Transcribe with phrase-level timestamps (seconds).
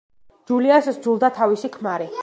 [0.51, 2.15] ჯულიას სძულდა თავისი ქმარი.